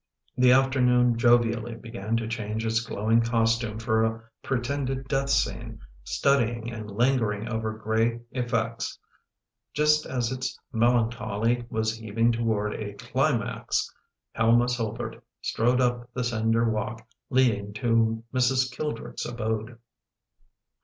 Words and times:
The 0.35 0.51
afternoon 0.51 1.15
jovially 1.15 1.75
began 1.75 2.17
to 2.17 2.27
change 2.27 2.65
its 2.65 2.79
glowing 2.83 3.21
costume 3.21 3.77
for 3.77 4.03
a 4.03 4.23
pre 4.41 4.59
tended 4.59 5.07
death 5.07 5.29
scene, 5.29 5.79
studying 6.03 6.71
and 6.73 6.89
lingering 6.89 7.47
over 7.47 7.71
gray 7.77 8.21
effects. 8.31 8.97
Just 9.75 10.07
as 10.07 10.31
its 10.31 10.57
melancholy 10.73 11.67
was 11.69 11.95
heaving 11.95 12.31
toward 12.31 12.73
a 12.73 12.93
climax 12.93 13.93
Helma 14.31 14.67
Solbert 14.69 15.21
strode 15.39 15.79
up 15.79 16.09
the 16.15 16.23
cinder 16.23 16.67
walk 16.67 17.07
leading 17.29 17.71
to 17.73 18.23
Mrs. 18.33 18.71
Kildrick's 18.75 19.27
abode. 19.27 19.77